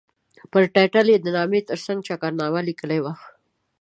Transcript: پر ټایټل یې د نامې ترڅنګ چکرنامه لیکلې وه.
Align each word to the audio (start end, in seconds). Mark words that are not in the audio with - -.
پر 0.51 0.63
ټایټل 0.73 1.07
یې 1.13 1.17
د 1.21 1.27
نامې 1.37 1.59
ترڅنګ 1.69 1.99
چکرنامه 2.07 2.61
لیکلې 2.67 2.99
وه. 3.03 3.13